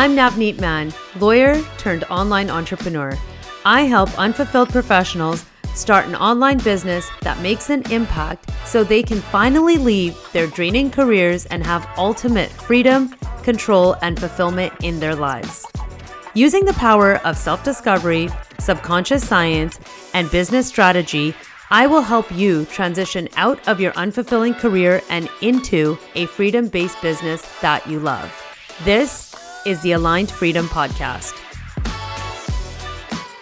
I'm 0.00 0.16
Navneet 0.16 0.58
Mann, 0.58 0.94
lawyer 1.18 1.62
turned 1.76 2.04
online 2.04 2.48
entrepreneur. 2.48 3.12
I 3.66 3.82
help 3.82 4.18
unfulfilled 4.18 4.70
professionals 4.70 5.44
start 5.74 6.06
an 6.06 6.14
online 6.14 6.56
business 6.56 7.10
that 7.20 7.38
makes 7.42 7.68
an 7.68 7.82
impact 7.92 8.48
so 8.64 8.82
they 8.82 9.02
can 9.02 9.20
finally 9.20 9.76
leave 9.76 10.16
their 10.32 10.46
draining 10.46 10.90
careers 10.90 11.44
and 11.44 11.62
have 11.66 11.86
ultimate 11.98 12.50
freedom, 12.50 13.10
control, 13.42 13.94
and 14.00 14.18
fulfillment 14.18 14.72
in 14.82 15.00
their 15.00 15.14
lives. 15.14 15.66
Using 16.32 16.64
the 16.64 16.72
power 16.72 17.16
of 17.26 17.36
self 17.36 17.62
discovery, 17.62 18.30
subconscious 18.58 19.28
science, 19.28 19.78
and 20.14 20.30
business 20.30 20.66
strategy, 20.66 21.34
I 21.68 21.86
will 21.86 22.00
help 22.00 22.32
you 22.32 22.64
transition 22.64 23.28
out 23.36 23.68
of 23.68 23.80
your 23.80 23.92
unfulfilling 23.92 24.58
career 24.58 25.02
and 25.10 25.28
into 25.42 25.98
a 26.14 26.24
freedom 26.24 26.68
based 26.68 27.02
business 27.02 27.42
that 27.60 27.86
you 27.86 28.00
love. 28.00 28.34
This 28.82 29.29
is 29.66 29.80
the 29.82 29.92
Aligned 29.92 30.30
Freedom 30.30 30.66
Podcast. 30.66 31.32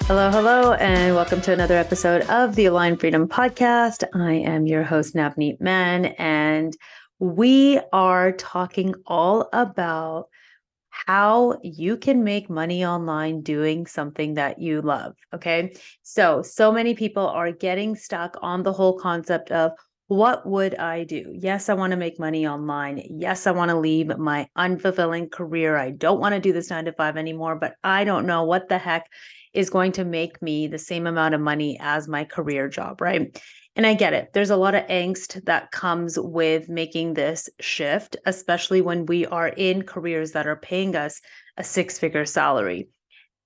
Hello, 0.06 0.30
hello, 0.30 0.72
and 0.72 1.14
welcome 1.14 1.40
to 1.42 1.52
another 1.52 1.76
episode 1.76 2.22
of 2.22 2.56
the 2.56 2.66
Aligned 2.66 2.98
Freedom 2.98 3.28
Podcast. 3.28 4.02
I 4.14 4.32
am 4.32 4.66
your 4.66 4.82
host, 4.82 5.14
Navneet 5.14 5.60
Mann, 5.60 6.06
and 6.06 6.76
we 7.20 7.78
are 7.92 8.32
talking 8.32 8.94
all 9.06 9.48
about 9.52 10.28
how 10.90 11.60
you 11.62 11.96
can 11.96 12.24
make 12.24 12.50
money 12.50 12.84
online 12.84 13.42
doing 13.42 13.86
something 13.86 14.34
that 14.34 14.58
you 14.58 14.82
love. 14.82 15.14
Okay. 15.32 15.76
So, 16.02 16.42
so 16.42 16.72
many 16.72 16.94
people 16.94 17.26
are 17.28 17.52
getting 17.52 17.94
stuck 17.94 18.36
on 18.42 18.64
the 18.64 18.72
whole 18.72 18.98
concept 18.98 19.52
of 19.52 19.72
what 20.08 20.46
would 20.46 20.74
I 20.74 21.04
do? 21.04 21.32
Yes, 21.34 21.68
I 21.68 21.74
want 21.74 21.90
to 21.90 21.96
make 21.96 22.18
money 22.18 22.46
online. 22.46 23.02
Yes, 23.10 23.46
I 23.46 23.50
want 23.50 23.70
to 23.70 23.78
leave 23.78 24.08
my 24.18 24.48
unfulfilling 24.56 25.30
career. 25.30 25.76
I 25.76 25.90
don't 25.90 26.18
want 26.18 26.34
to 26.34 26.40
do 26.40 26.52
this 26.52 26.70
nine 26.70 26.86
to 26.86 26.92
five 26.92 27.18
anymore, 27.18 27.56
but 27.56 27.74
I 27.84 28.04
don't 28.04 28.26
know 28.26 28.44
what 28.44 28.68
the 28.68 28.78
heck 28.78 29.06
is 29.52 29.68
going 29.68 29.92
to 29.92 30.04
make 30.04 30.40
me 30.40 30.66
the 30.66 30.78
same 30.78 31.06
amount 31.06 31.34
of 31.34 31.42
money 31.42 31.78
as 31.80 32.08
my 32.08 32.24
career 32.24 32.68
job, 32.68 33.00
right? 33.02 33.38
And 33.76 33.86
I 33.86 33.94
get 33.94 34.14
it. 34.14 34.30
There's 34.32 34.50
a 34.50 34.56
lot 34.56 34.74
of 34.74 34.86
angst 34.86 35.44
that 35.44 35.70
comes 35.72 36.18
with 36.18 36.70
making 36.70 37.14
this 37.14 37.50
shift, 37.60 38.16
especially 38.24 38.80
when 38.80 39.06
we 39.06 39.26
are 39.26 39.48
in 39.48 39.82
careers 39.82 40.32
that 40.32 40.46
are 40.46 40.56
paying 40.56 40.96
us 40.96 41.20
a 41.58 41.64
six 41.64 41.98
figure 41.98 42.24
salary. 42.24 42.88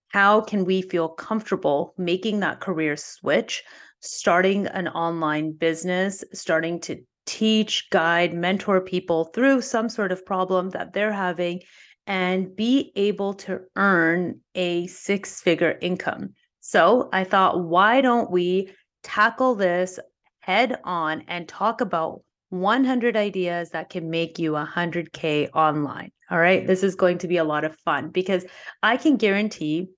How 0.08 0.40
can 0.40 0.64
we 0.64 0.80
feel 0.80 1.08
comfortable 1.08 1.94
making 1.98 2.40
that 2.40 2.60
career 2.60 2.96
switch, 2.96 3.64
starting 4.02 4.66
an 4.66 4.88
online 4.88 5.52
business, 5.52 6.24
starting 6.32 6.80
to 6.80 7.02
teach, 7.24 7.88
guide, 7.90 8.34
mentor 8.34 8.80
people 8.80 9.26
through 9.26 9.60
some 9.62 9.88
sort 9.88 10.12
of 10.12 10.26
problem 10.26 10.70
that 10.70 10.92
they're 10.92 11.12
having 11.12 11.60
and 12.06 12.54
be 12.56 12.92
able 12.96 13.32
to 13.32 13.60
earn 13.76 14.40
a 14.54 14.86
six 14.88 15.40
figure 15.40 15.78
income. 15.80 16.30
So 16.60 17.08
I 17.12 17.24
thought, 17.24 17.62
why 17.62 18.00
don't 18.00 18.30
we 18.30 18.72
tackle 19.02 19.54
this 19.54 19.98
head 20.40 20.78
on 20.84 21.22
and 21.28 21.48
talk 21.48 21.80
about 21.80 22.22
100 22.50 23.16
ideas 23.16 23.70
that 23.70 23.88
can 23.88 24.10
make 24.10 24.38
you 24.38 24.52
100K 24.52 25.50
online? 25.54 26.10
All 26.30 26.38
right. 26.38 26.66
This 26.66 26.82
is 26.82 26.96
going 26.96 27.18
to 27.18 27.28
be 27.28 27.36
a 27.36 27.44
lot 27.44 27.64
of 27.64 27.76
fun 27.84 28.10
because 28.10 28.44
I 28.82 28.96
can 28.96 29.16
guarantee 29.16 29.88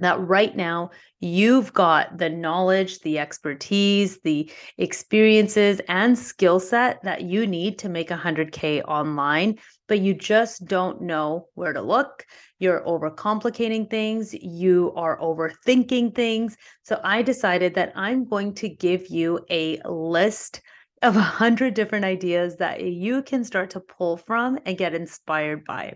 that 0.00 0.20
right 0.20 0.54
now 0.56 0.90
you've 1.20 1.72
got 1.72 2.18
the 2.18 2.30
knowledge, 2.30 3.00
the 3.00 3.18
expertise, 3.18 4.20
the 4.22 4.50
experiences, 4.76 5.80
and 5.88 6.18
skill 6.18 6.60
set 6.60 7.02
that 7.02 7.22
you 7.22 7.46
need 7.46 7.78
to 7.80 7.88
make 7.88 8.10
100K 8.10 8.82
online, 8.86 9.58
but 9.88 10.00
you 10.00 10.14
just 10.14 10.64
don't 10.66 11.02
know 11.02 11.48
where 11.54 11.72
to 11.72 11.82
look. 11.82 12.24
You're 12.58 12.84
overcomplicating 12.84 13.90
things, 13.90 14.34
you 14.34 14.92
are 14.96 15.18
overthinking 15.18 16.14
things. 16.14 16.56
So 16.82 17.00
I 17.02 17.22
decided 17.22 17.74
that 17.74 17.92
I'm 17.94 18.24
going 18.24 18.54
to 18.54 18.68
give 18.68 19.08
you 19.08 19.40
a 19.50 19.80
list 19.84 20.60
of 21.02 21.14
100 21.14 21.74
different 21.74 22.04
ideas 22.04 22.56
that 22.56 22.82
you 22.82 23.22
can 23.22 23.44
start 23.44 23.70
to 23.70 23.80
pull 23.80 24.16
from 24.16 24.58
and 24.66 24.76
get 24.76 24.94
inspired 24.94 25.64
by. 25.64 25.94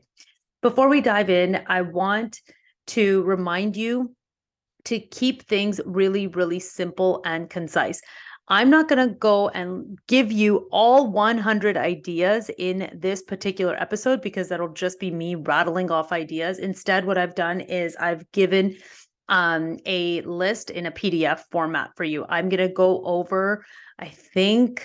Before 0.62 0.88
we 0.88 1.00
dive 1.00 1.28
in, 1.28 1.60
I 1.66 1.82
want 1.82 2.40
to 2.88 3.22
remind 3.22 3.76
you 3.76 4.14
to 4.84 4.98
keep 4.98 5.46
things 5.46 5.80
really, 5.84 6.26
really 6.26 6.58
simple 6.58 7.22
and 7.24 7.48
concise. 7.48 8.02
I'm 8.48 8.70
not 8.70 8.88
going 8.88 9.08
to 9.08 9.14
go 9.14 9.48
and 9.50 9.98
give 10.08 10.32
you 10.32 10.68
all 10.72 11.10
100 11.10 11.76
ideas 11.76 12.50
in 12.58 12.90
this 12.92 13.22
particular 13.22 13.76
episode 13.80 14.20
because 14.20 14.48
that'll 14.48 14.72
just 14.72 14.98
be 14.98 15.10
me 15.10 15.36
rattling 15.36 15.90
off 15.90 16.12
ideas. 16.12 16.58
Instead, 16.58 17.06
what 17.06 17.18
I've 17.18 17.36
done 17.36 17.60
is 17.60 17.96
I've 17.96 18.30
given 18.32 18.76
um, 19.28 19.78
a 19.86 20.22
list 20.22 20.70
in 20.70 20.86
a 20.86 20.90
PDF 20.90 21.44
format 21.50 21.92
for 21.96 22.04
you. 22.04 22.26
I'm 22.28 22.48
going 22.48 22.66
to 22.66 22.74
go 22.74 23.02
over, 23.04 23.64
I 23.98 24.08
think, 24.08 24.84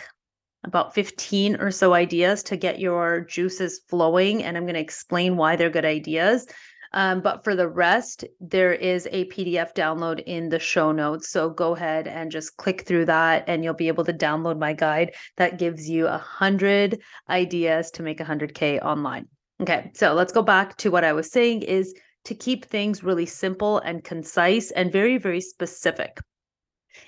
about 0.64 0.94
15 0.94 1.56
or 1.56 1.72
so 1.72 1.94
ideas 1.94 2.44
to 2.44 2.58
get 2.58 2.80
your 2.80 3.22
juices 3.22 3.82
flowing. 3.90 4.44
And 4.44 4.56
I'm 4.56 4.64
going 4.64 4.76
to 4.76 4.80
explain 4.80 5.36
why 5.36 5.56
they're 5.56 5.70
good 5.70 5.86
ideas. 5.86 6.48
Um, 6.94 7.22
but 7.22 7.44
for 7.44 7.56
the 7.56 7.68
rest, 7.68 8.26
there 8.40 8.74
is 8.74 9.08
a 9.12 9.26
PDF 9.26 9.74
download 9.74 10.24
in 10.26 10.50
the 10.50 10.60
show 10.60 10.92
notes. 10.92 11.30
So 11.30 11.50
go 11.50 11.76
ahead 11.76 12.08
and 12.08 12.32
just 12.32 12.58
click 12.58 12.86
through 12.88 13.06
that, 13.06 13.44
and 13.48 13.64
you'll 13.64 13.74
be 13.74 13.88
able 13.88 14.06
to 14.06 14.14
download 14.14 14.60
my 14.60 14.74
guide 14.74 15.14
that 15.38 15.60
gives 15.60 15.90
you 15.90 16.08
a 16.08 16.18
hundred 16.18 17.02
ideas 17.30 17.92
to 17.92 18.04
make 18.04 18.20
a 18.20 18.26
hundred 18.26 18.54
K 18.54 18.80
online. 18.80 19.28
Okay, 19.62 19.92
so 19.94 20.14
let's 20.14 20.34
go 20.34 20.44
back 20.44 20.78
to 20.78 20.92
what 20.92 21.04
I 21.04 21.14
was 21.14 21.32
saying 21.32 21.64
is 21.64 21.94
to 22.26 22.36
keep 22.36 22.66
things 22.66 23.04
really 23.04 23.26
simple 23.26 23.80
and 23.80 24.04
concise 24.04 24.72
and 24.72 24.92
very, 24.92 25.18
very 25.18 25.42
specific. 25.42 26.20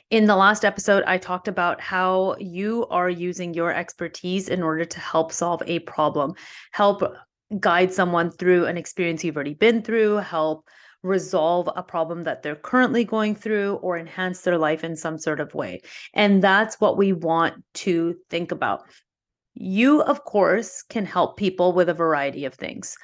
In 0.09 0.25
the 0.25 0.35
last 0.35 0.66
episode, 0.66 1.03
I 1.06 1.18
talked 1.18 1.47
about 1.47 1.81
how 1.81 2.35
you 2.39 2.88
are 2.88 3.09
using 3.09 3.53
your 3.53 3.73
expertise 3.73 4.50
in 4.50 4.63
order 4.63 4.85
to 4.85 5.00
help 5.00 5.31
solve 5.31 5.62
a 5.66 5.79
problem, 5.79 6.34
help 6.72 7.03
guide 7.60 7.94
someone 7.94 8.32
through 8.32 8.66
an 8.66 8.78
experience 8.78 9.24
you've 9.24 9.36
already 9.36 9.56
been 9.56 9.82
through, 9.82 10.18
help 10.18 10.68
resolve 11.02 11.70
a 11.76 11.82
problem 11.82 12.26
that 12.26 12.44
they're 12.44 12.56
currently 12.56 13.04
going 13.04 13.34
through, 13.34 13.76
or 13.76 13.98
enhance 13.98 14.42
their 14.42 14.58
life 14.58 14.84
in 14.84 14.96
some 14.96 15.18
sort 15.18 15.40
of 15.40 15.54
way. 15.54 15.80
And 16.14 16.44
that's 16.44 16.80
what 16.82 16.98
we 16.98 17.14
want 17.14 17.64
to 17.76 18.16
think 18.30 18.52
about. 18.52 18.84
You, 19.54 20.02
of 20.04 20.26
course, 20.26 20.84
can 20.84 21.06
help 21.06 21.38
people 21.38 21.74
with 21.74 21.90
a 21.90 21.94
variety 21.94 22.46
of 22.46 22.54
things 22.54 22.98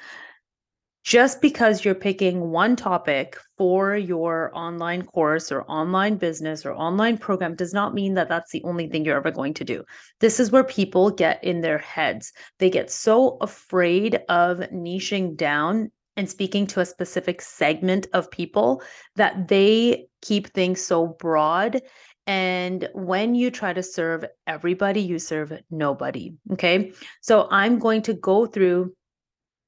just 1.06 1.40
because 1.40 1.84
you're 1.84 1.94
picking 1.94 2.50
one 2.50 2.74
topic 2.74 3.38
for 3.56 3.96
your 3.96 4.50
online 4.54 5.02
course 5.02 5.52
or 5.52 5.62
online 5.70 6.16
business 6.16 6.66
or 6.66 6.74
online 6.74 7.16
program 7.16 7.54
does 7.54 7.72
not 7.72 7.94
mean 7.94 8.14
that 8.14 8.28
that's 8.28 8.50
the 8.50 8.62
only 8.64 8.88
thing 8.88 9.04
you're 9.04 9.16
ever 9.16 9.30
going 9.30 9.54
to 9.54 9.64
do. 9.64 9.84
This 10.18 10.40
is 10.40 10.50
where 10.50 10.64
people 10.64 11.12
get 11.12 11.42
in 11.44 11.60
their 11.60 11.78
heads. 11.78 12.32
They 12.58 12.70
get 12.70 12.90
so 12.90 13.36
afraid 13.40 14.16
of 14.28 14.58
niching 14.72 15.36
down 15.36 15.92
and 16.16 16.28
speaking 16.28 16.66
to 16.66 16.80
a 16.80 16.86
specific 16.86 17.40
segment 17.40 18.08
of 18.12 18.28
people 18.32 18.82
that 19.14 19.46
they 19.46 20.08
keep 20.22 20.48
things 20.48 20.80
so 20.80 21.06
broad 21.06 21.82
and 22.26 22.88
when 22.92 23.36
you 23.36 23.52
try 23.52 23.72
to 23.72 23.84
serve 23.84 24.24
everybody, 24.48 25.00
you 25.00 25.20
serve 25.20 25.52
nobody. 25.70 26.34
Okay. 26.54 26.92
So 27.20 27.46
I'm 27.52 27.78
going 27.78 28.02
to 28.02 28.14
go 28.14 28.46
through 28.46 28.95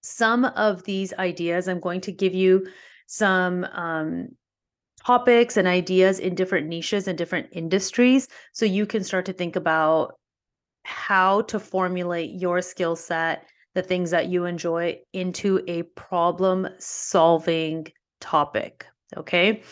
some 0.09 0.45
of 0.45 0.85
these 0.85 1.13
ideas. 1.15 1.69
I'm 1.69 1.81
going 1.81 2.01
to 2.03 2.13
give 2.13 2.35
you 2.35 2.67
some 3.07 3.65
um, 3.65 4.29
topics 5.05 5.57
and 5.57 5.69
ideas 5.69 6.19
in 6.19 6.35
different 6.35 6.67
niches 6.67 7.09
and 7.09 7.17
different 7.17 7.49
industries 7.53 8.29
so 8.53 8.65
you 8.65 8.87
can 8.87 9.05
start 9.05 9.25
to 9.27 9.33
think 9.33 9.57
about 9.57 10.15
how 10.85 11.43
to 11.43 11.61
formulate 11.61 12.31
your 12.31 12.63
skill 12.63 12.97
set, 12.97 13.47
the 13.75 13.83
things 13.83 14.11
that 14.11 14.29
you 14.29 14.45
enjoy 14.45 14.99
into 15.13 15.63
a 15.69 15.83
problem 15.83 16.69
solving 16.79 17.87
topic. 18.21 18.87
Okay. 19.17 19.63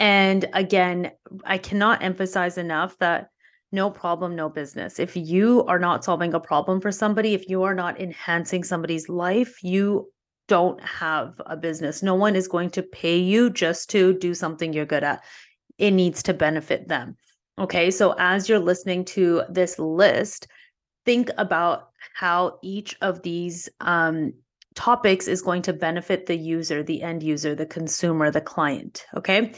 And 0.00 0.48
again, 0.52 1.10
I 1.44 1.58
cannot 1.58 2.02
emphasize 2.02 2.58
enough 2.58 2.96
that 2.98 3.30
no 3.70 3.90
problem, 3.90 4.34
no 4.34 4.48
business. 4.48 4.98
If 4.98 5.16
you 5.16 5.64
are 5.66 5.78
not 5.78 6.04
solving 6.04 6.34
a 6.34 6.40
problem 6.40 6.80
for 6.80 6.90
somebody, 6.90 7.34
if 7.34 7.48
you 7.48 7.62
are 7.64 7.74
not 7.74 8.00
enhancing 8.00 8.64
somebody's 8.64 9.08
life, 9.08 9.62
you 9.62 10.10
don't 10.48 10.82
have 10.82 11.40
a 11.44 11.56
business. 11.56 12.02
No 12.02 12.14
one 12.14 12.34
is 12.34 12.48
going 12.48 12.70
to 12.70 12.82
pay 12.82 13.18
you 13.18 13.50
just 13.50 13.90
to 13.90 14.14
do 14.14 14.34
something 14.34 14.72
you're 14.72 14.86
good 14.86 15.04
at. 15.04 15.22
It 15.76 15.90
needs 15.90 16.22
to 16.24 16.34
benefit 16.34 16.88
them. 16.88 17.16
Okay. 17.58 17.90
So 17.90 18.14
as 18.18 18.48
you're 18.48 18.58
listening 18.58 19.04
to 19.06 19.42
this 19.50 19.78
list, 19.78 20.48
think 21.04 21.30
about 21.36 21.90
how 22.14 22.58
each 22.62 22.96
of 23.02 23.22
these 23.22 23.68
um, 23.80 24.32
topics 24.74 25.28
is 25.28 25.42
going 25.42 25.62
to 25.62 25.72
benefit 25.72 26.26
the 26.26 26.36
user, 26.36 26.82
the 26.82 27.02
end 27.02 27.22
user, 27.22 27.54
the 27.54 27.66
consumer, 27.66 28.30
the 28.30 28.40
client. 28.40 29.04
Okay. 29.14 29.52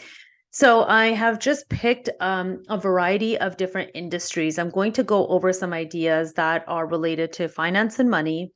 So 0.53 0.85
I 0.85 1.09
have 1.09 1.39
just 1.39 1.69
picked 1.69 2.11
um, 2.19 2.63
a 2.69 2.77
variety 2.77 3.39
of 3.39 3.57
different 3.57 3.93
industries. 3.95 4.59
I'm 4.59 4.71
going 4.71 4.93
to 4.93 5.05
go 5.05 5.27
over 5.29 5.53
some 5.53 5.73
ideas 5.73 6.33
that 6.35 6.65
are 6.67 6.89
related 6.89 7.33
to 7.35 7.49
finance 7.49 8.01
and 8.01 8.11
money, 8.11 8.53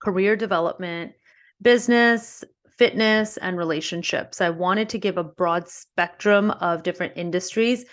career 0.00 0.36
development, 0.36 1.12
business, 1.60 2.44
fitness, 2.78 3.36
and 3.38 3.58
relationships. 3.58 4.40
I 4.40 4.50
wanted 4.50 4.88
to 4.90 4.98
give 4.98 5.18
a 5.18 5.24
broad 5.24 5.68
spectrum 5.68 6.52
of 6.52 6.84
different 6.84 7.14
industries 7.16 7.84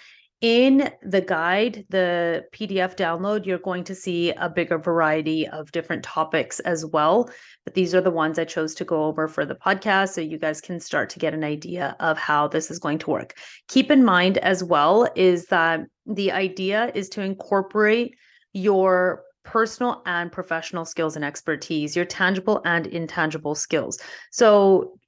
in 0.42 0.92
the 1.01 1.22
guide, 1.22 1.86
the 1.89 2.45
PDF 2.54 2.95
download, 2.95 3.45
you're 3.45 3.57
going 3.57 3.84
to 3.86 3.95
see 3.95 4.31
a 4.31 4.48
bigger 4.48 4.78
variety 4.78 5.48
of 5.48 5.72
different 5.72 6.04
topics 6.04 6.60
as 6.60 6.86
well. 6.86 7.30
But 7.63 7.74
these 7.74 7.95
are 7.95 8.01
the 8.01 8.12
ones 8.12 8.38
I 8.38 8.45
chose 8.45 8.75
to 8.75 8.86
go 8.86 9.06
over 9.06 9.28
for 9.28 9.45
the 9.45 9.56
podcast 9.56 10.10
so 10.10 10.22
you 10.22 10.38
guys 10.38 10.62
can 10.62 10.80
start 10.80 11.10
to 11.12 11.19
get 11.19 11.34
an 11.34 11.44
idea 11.44 11.95
of 12.00 12.19
how 12.19 12.48
this 12.48 12.69
is 12.69 12.78
going 12.78 13.00
to 13.00 13.10
work. 13.10 13.34
Keep 13.68 13.89
in 13.89 14.06
mind 14.06 14.38
as 14.38 14.63
well 14.63 15.10
is 15.16 15.48
that 15.48 15.81
the 16.06 16.31
idea 16.31 16.92
is 16.94 17.10
to 17.10 17.22
incorporate 17.22 18.16
your 18.54 19.24
personal 19.44 20.04
and 20.06 20.31
professional 20.31 20.86
skills 20.86 21.16
and 21.16 21.25
expertise, 21.25 21.95
your 21.95 22.06
tangible 22.06 22.62
and 22.63 22.86
intangible 22.86 23.56
skills. 23.56 24.00
So 24.30 25.00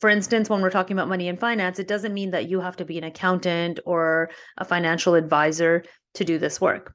for 0.00 0.08
instance, 0.08 0.48
when 0.48 0.60
we're 0.60 0.70
talking 0.70 0.96
about 0.96 1.08
money 1.08 1.28
and 1.28 1.38
finance, 1.38 1.78
it 1.78 1.88
doesn't 1.88 2.14
mean 2.14 2.30
that 2.30 2.48
you 2.48 2.60
have 2.60 2.76
to 2.76 2.84
be 2.84 2.98
an 2.98 3.04
accountant 3.04 3.80
or 3.84 4.30
a 4.56 4.64
financial 4.64 5.14
advisor 5.14 5.84
to 6.14 6.24
do 6.24 6.38
this 6.38 6.60
work. 6.60 6.94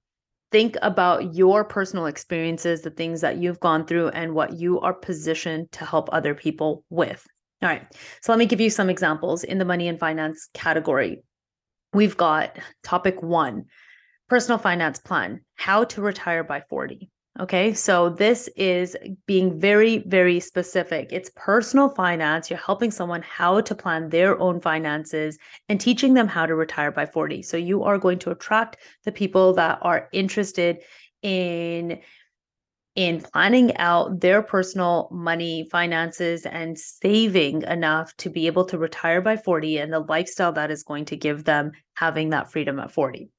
Think 0.51 0.77
about 0.81 1.35
your 1.35 1.63
personal 1.63 2.05
experiences, 2.05 2.81
the 2.81 2.91
things 2.91 3.21
that 3.21 3.37
you've 3.37 3.59
gone 3.59 3.85
through, 3.85 4.09
and 4.09 4.33
what 4.33 4.53
you 4.53 4.79
are 4.79 4.93
positioned 4.93 5.71
to 5.73 5.85
help 5.85 6.09
other 6.11 6.33
people 6.35 6.83
with. 6.89 7.25
All 7.61 7.69
right. 7.69 7.85
So 8.21 8.31
let 8.31 8.39
me 8.39 8.45
give 8.45 8.61
you 8.61 8.69
some 8.69 8.89
examples 8.89 9.43
in 9.43 9.57
the 9.57 9.65
money 9.65 9.87
and 9.87 9.99
finance 9.99 10.49
category. 10.53 11.23
We've 11.93 12.17
got 12.17 12.57
topic 12.83 13.21
one 13.21 13.65
personal 14.29 14.57
finance 14.57 14.99
plan, 14.99 15.41
how 15.55 15.83
to 15.83 16.01
retire 16.01 16.43
by 16.43 16.61
40. 16.61 17.09
Okay, 17.39 17.73
so 17.73 18.09
this 18.09 18.47
is 18.55 18.95
being 19.25 19.59
very, 19.59 20.03
very 20.05 20.39
specific. 20.39 21.07
It's 21.11 21.31
personal 21.35 21.89
finance. 21.89 22.47
You're 22.47 22.59
helping 22.59 22.91
someone 22.91 23.23
how 23.23 23.59
to 23.61 23.73
plan 23.73 24.09
their 24.09 24.39
own 24.39 24.61
finances 24.61 25.39
and 25.67 25.81
teaching 25.81 26.13
them 26.13 26.27
how 26.27 26.45
to 26.45 26.53
retire 26.53 26.91
by 26.91 27.07
40. 27.07 27.41
So 27.41 27.57
you 27.57 27.83
are 27.83 27.97
going 27.97 28.19
to 28.19 28.29
attract 28.29 28.77
the 29.03 29.11
people 29.11 29.53
that 29.55 29.79
are 29.81 30.09
interested 30.13 30.83
in 31.23 32.01
in 32.95 33.19
planning 33.21 33.75
out 33.77 34.19
their 34.19 34.43
personal 34.43 35.09
money 35.11 35.67
finances 35.71 36.45
and 36.45 36.77
saving 36.77 37.63
enough 37.63 38.15
to 38.17 38.29
be 38.29 38.45
able 38.45 38.65
to 38.65 38.77
retire 38.77 39.19
by 39.19 39.35
40 39.35 39.79
and 39.79 39.91
the 39.91 40.01
lifestyle 40.01 40.51
that 40.53 40.69
is 40.69 40.83
going 40.83 41.05
to 41.05 41.17
give 41.17 41.43
them 41.43 41.71
having 41.95 42.29
that 42.29 42.51
freedom 42.51 42.79
at 42.79 42.91
40 42.91 43.31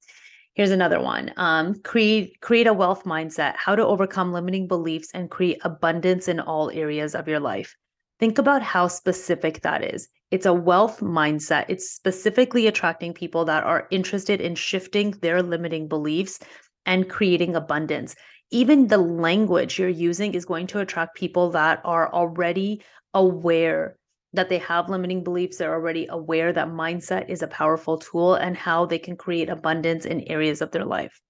Here's 0.55 0.71
another 0.71 1.01
one. 1.01 1.33
Um, 1.37 1.75
create 1.83 2.41
create 2.41 2.69
a 2.69 2.73
wealth 2.73 3.03
mindset, 3.05 3.57
how 3.57 3.75
to 3.75 3.85
overcome 3.85 4.33
limiting 4.33 4.69
beliefs 4.69 5.09
and 5.13 5.29
create 5.29 5.59
abundance 5.65 6.29
in 6.29 6.39
all 6.39 6.71
areas 6.71 7.17
of 7.17 7.27
your 7.27 7.41
life. 7.41 7.75
Think 8.21 8.39
about 8.39 8.63
how 8.63 8.87
specific 8.87 9.63
that 9.63 9.83
is. 9.83 10.09
It's 10.31 10.47
a 10.47 10.55
wealth 10.55 11.01
mindset. 11.01 11.65
It's 11.69 11.91
specifically 11.91 12.69
attracting 12.69 13.15
people 13.15 13.45
that 13.47 13.65
are 13.65 13.89
interested 13.91 14.41
in 14.41 14.55
shifting 14.55 15.11
their 15.23 15.43
limiting 15.43 15.89
beliefs 15.89 16.39
and 16.87 17.11
creating 17.11 17.57
abundance. 17.57 18.15
Even 18.53 18.87
the 18.87 18.99
language 18.99 19.79
you're 19.79 19.89
using 19.89 20.35
is 20.35 20.45
going 20.45 20.69
to 20.69 20.79
attract 20.79 21.17
people 21.17 21.51
that 21.51 21.81
are 21.85 22.13
already 22.13 22.81
aware 23.13 23.97
that 24.35 24.49
they 24.49 24.59
have 24.59 24.89
limiting 24.89 25.25
beliefs. 25.25 25.57
They're 25.57 25.73
already 25.73 26.07
aware 26.11 26.53
that 26.53 26.69
mindset 26.69 27.29
is 27.29 27.43
a 27.43 27.49
powerful 27.49 27.99
tool 27.99 28.35
and 28.35 28.57
how 28.57 28.87
they 28.87 28.99
can 28.99 29.17
create 29.17 29.49
abundance 29.49 30.05
in 30.05 30.21
areas 30.23 30.61
of 30.61 30.71
their 30.71 30.85
life. 30.85 31.21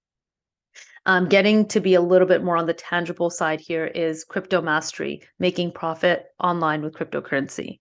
Um, 1.05 1.29
getting 1.29 1.67
to 1.67 1.79
be 1.79 1.93
a 1.93 2.01
little 2.01 2.27
bit 2.27 2.43
more 2.43 2.57
on 2.57 2.65
the 2.65 2.73
tangible 2.73 3.29
side 3.29 3.59
here 3.59 3.85
is 3.85 4.23
crypto 4.23 4.61
mastery, 4.61 5.21
making 5.37 5.71
profit 5.71 6.25
online 6.43 6.81
with 6.81 6.95
cryptocurrency. 6.95 7.79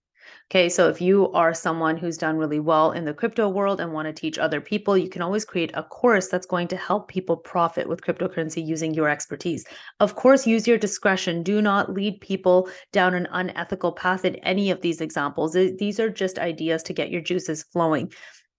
Okay, 0.50 0.68
so 0.68 0.88
if 0.88 1.00
you 1.00 1.32
are 1.32 1.52
someone 1.52 1.96
who's 1.96 2.16
done 2.18 2.36
really 2.36 2.60
well 2.60 2.92
in 2.92 3.04
the 3.04 3.14
crypto 3.14 3.48
world 3.48 3.80
and 3.80 3.92
want 3.92 4.06
to 4.06 4.12
teach 4.12 4.38
other 4.38 4.60
people, 4.60 4.96
you 4.96 5.08
can 5.08 5.22
always 5.22 5.44
create 5.44 5.72
a 5.74 5.82
course 5.82 6.28
that's 6.28 6.46
going 6.46 6.68
to 6.68 6.76
help 6.76 7.08
people 7.08 7.36
profit 7.36 7.88
with 7.88 8.02
cryptocurrency 8.02 8.64
using 8.64 8.94
your 8.94 9.08
expertise. 9.08 9.64
Of 10.00 10.14
course, 10.14 10.46
use 10.46 10.68
your 10.68 10.78
discretion. 10.78 11.42
Do 11.42 11.60
not 11.60 11.92
lead 11.92 12.20
people 12.20 12.68
down 12.92 13.14
an 13.14 13.26
unethical 13.32 13.92
path 13.92 14.24
in 14.24 14.36
any 14.36 14.70
of 14.70 14.80
these 14.80 15.00
examples. 15.00 15.54
These 15.54 15.98
are 15.98 16.10
just 16.10 16.38
ideas 16.38 16.82
to 16.84 16.92
get 16.92 17.10
your 17.10 17.22
juices 17.22 17.64
flowing. 17.64 18.12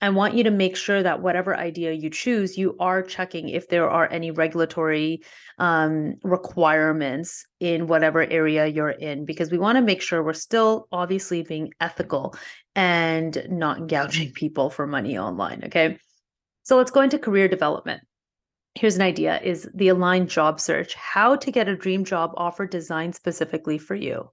I 0.06 0.10
want 0.10 0.36
you 0.36 0.44
to 0.44 0.52
make 0.52 0.76
sure 0.78 1.02
that 1.02 1.22
whatever 1.22 1.58
idea 1.58 1.92
you 1.92 2.12
choose, 2.12 2.60
you 2.60 2.76
are 2.80 3.02
checking 3.02 3.50
if 3.50 3.70
there 3.70 3.90
are 3.90 4.08
any 4.12 4.30
regulatory 4.30 5.24
um, 5.58 6.16
requirements 6.24 7.46
in 7.60 7.88
whatever 7.88 8.22
area 8.22 8.68
you're 8.68 8.90
in, 8.90 9.26
because 9.26 9.50
we 9.50 9.58
want 9.58 9.78
to 9.78 9.82
make 9.82 10.04
sure 10.04 10.22
we're 10.22 10.34
still 10.34 10.88
obviously 10.92 11.42
being 11.42 11.74
ethical 11.82 12.36
and 12.76 13.48
not 13.50 13.88
gouging 13.88 14.32
people 14.32 14.70
for 14.70 14.86
money 14.86 15.18
online. 15.18 15.64
Okay. 15.66 15.98
So 16.64 16.78
let's 16.78 16.92
go 16.92 17.02
into 17.02 17.18
career 17.18 17.48
development. 17.48 18.04
Here's 18.76 18.98
an 18.98 19.02
idea 19.02 19.40
is 19.42 19.68
the 19.74 19.88
aligned 19.88 20.30
job 20.30 20.60
search, 20.60 20.94
how 20.94 21.36
to 21.36 21.52
get 21.52 21.68
a 21.68 21.76
dream 21.76 22.04
job 22.06 22.32
offer 22.38 22.68
designed 22.68 23.16
specifically 23.16 23.80
for 23.80 23.96
you. 23.96 24.30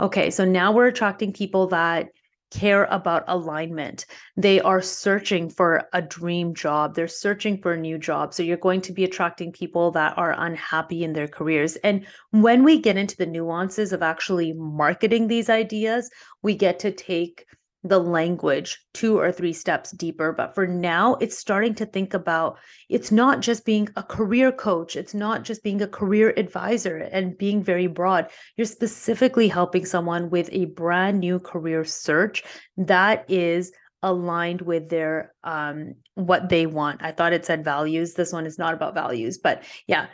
Okay, 0.00 0.30
so 0.30 0.46
now 0.46 0.72
we're 0.72 0.86
attracting 0.86 1.34
people 1.34 1.66
that 1.68 2.08
care 2.52 2.84
about 2.84 3.24
alignment. 3.28 4.04
They 4.36 4.60
are 4.60 4.82
searching 4.82 5.48
for 5.48 5.88
a 5.92 6.02
dream 6.02 6.54
job. 6.54 6.94
They're 6.94 7.08
searching 7.08 7.60
for 7.60 7.72
a 7.72 7.80
new 7.80 7.98
job. 7.98 8.34
So 8.34 8.42
you're 8.42 8.56
going 8.58 8.82
to 8.82 8.92
be 8.92 9.04
attracting 9.04 9.52
people 9.52 9.90
that 9.92 10.16
are 10.18 10.34
unhappy 10.36 11.02
in 11.02 11.14
their 11.14 11.28
careers. 11.28 11.76
And 11.76 12.06
when 12.30 12.62
we 12.62 12.78
get 12.78 12.96
into 12.96 13.16
the 13.16 13.26
nuances 13.26 13.92
of 13.92 14.02
actually 14.02 14.52
marketing 14.52 15.28
these 15.28 15.48
ideas, 15.48 16.10
we 16.42 16.54
get 16.54 16.78
to 16.80 16.92
take 16.92 17.46
the 17.84 17.98
language 17.98 18.78
two 18.94 19.18
or 19.18 19.32
three 19.32 19.52
steps 19.52 19.90
deeper. 19.90 20.32
But 20.32 20.54
for 20.54 20.66
now, 20.66 21.16
it's 21.16 21.36
starting 21.36 21.74
to 21.76 21.86
think 21.86 22.14
about 22.14 22.58
it's 22.88 23.10
not 23.10 23.40
just 23.40 23.64
being 23.64 23.88
a 23.96 24.02
career 24.02 24.52
coach, 24.52 24.96
it's 24.96 25.14
not 25.14 25.42
just 25.42 25.62
being 25.62 25.82
a 25.82 25.88
career 25.88 26.32
advisor 26.36 26.96
and 26.98 27.36
being 27.36 27.62
very 27.62 27.88
broad. 27.88 28.28
You're 28.56 28.66
specifically 28.66 29.48
helping 29.48 29.84
someone 29.84 30.30
with 30.30 30.48
a 30.52 30.66
brand 30.66 31.20
new 31.20 31.38
career 31.38 31.84
search 31.84 32.44
that 32.76 33.24
is 33.28 33.72
aligned 34.04 34.62
with 34.62 34.88
their 34.88 35.32
um 35.44 35.94
what 36.14 36.48
they 36.48 36.66
want. 36.66 37.02
I 37.02 37.12
thought 37.12 37.32
it 37.32 37.46
said 37.46 37.64
values. 37.64 38.14
This 38.14 38.32
one 38.32 38.46
is 38.46 38.58
not 38.58 38.74
about 38.74 38.94
values, 38.94 39.38
but 39.38 39.64
yeah, 39.86 40.06